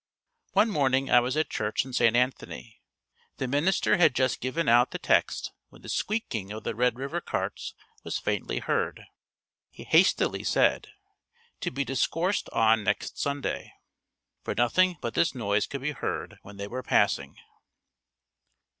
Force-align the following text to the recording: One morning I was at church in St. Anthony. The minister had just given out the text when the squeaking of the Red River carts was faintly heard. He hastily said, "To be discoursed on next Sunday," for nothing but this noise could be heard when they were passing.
One 0.53 0.71
morning 0.71 1.11
I 1.11 1.19
was 1.19 1.37
at 1.37 1.51
church 1.51 1.85
in 1.85 1.93
St. 1.93 2.15
Anthony. 2.15 2.81
The 3.37 3.47
minister 3.47 3.97
had 3.97 4.15
just 4.15 4.41
given 4.41 4.67
out 4.67 4.89
the 4.89 4.97
text 4.97 5.51
when 5.69 5.83
the 5.83 5.89
squeaking 5.89 6.51
of 6.51 6.63
the 6.63 6.73
Red 6.73 6.97
River 6.97 7.21
carts 7.21 7.75
was 8.03 8.17
faintly 8.17 8.57
heard. 8.57 9.03
He 9.69 9.83
hastily 9.83 10.43
said, 10.43 10.87
"To 11.59 11.69
be 11.69 11.83
discoursed 11.85 12.49
on 12.49 12.83
next 12.83 13.19
Sunday," 13.19 13.73
for 14.43 14.55
nothing 14.55 14.97
but 15.01 15.13
this 15.13 15.35
noise 15.35 15.67
could 15.67 15.81
be 15.81 15.91
heard 15.91 16.39
when 16.41 16.57
they 16.57 16.67
were 16.67 16.81
passing. 16.81 17.37